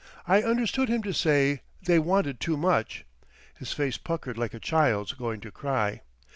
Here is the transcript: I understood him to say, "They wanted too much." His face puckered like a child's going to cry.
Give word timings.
I 0.25 0.41
understood 0.41 0.89
him 0.89 1.03
to 1.03 1.13
say, 1.13 1.61
"They 1.83 1.99
wanted 1.99 2.39
too 2.39 2.57
much." 2.57 3.05
His 3.59 3.71
face 3.71 3.99
puckered 3.99 4.35
like 4.35 4.55
a 4.55 4.59
child's 4.59 5.13
going 5.13 5.41
to 5.41 5.51
cry. 5.51 6.01